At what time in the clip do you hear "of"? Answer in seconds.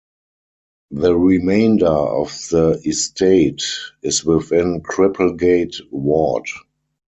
1.85-2.29